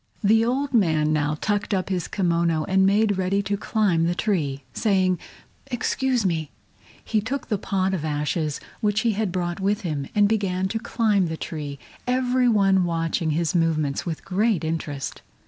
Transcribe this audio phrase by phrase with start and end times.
[0.23, 4.63] The old man now tucked up his kimono and made ready to climb the tree.
[4.73, 5.19] Saying
[5.67, 6.49] "Excuse me,"
[7.05, 10.79] he took the pot of ashes which he had brought with him, and began to
[10.79, 11.77] climb the tree,
[12.07, 15.21] every one watching his movements with great interest.